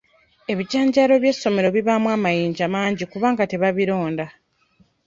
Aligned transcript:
Ebijanjaalo 0.51 1.13
by'essomero 1.23 1.67
bibaamu 1.75 2.07
amayinja 2.15 2.65
mangi 2.73 3.03
kubanga 3.11 3.43
tebabironda. 3.51 4.25